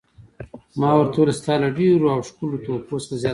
[0.79, 3.29] ما ورته وویل: ستا له ډېرو او ښکلو تحفو څخه زیاته مننه.